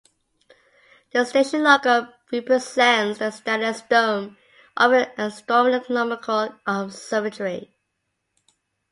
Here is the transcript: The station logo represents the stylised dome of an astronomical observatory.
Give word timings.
The 1.11 1.25
station 1.25 1.61
logo 1.61 2.11
represents 2.33 3.19
the 3.19 3.25
stylised 3.25 3.87
dome 3.87 4.35
of 4.75 4.93
an 4.93 5.11
astronomical 5.15 6.55
observatory. 6.65 7.71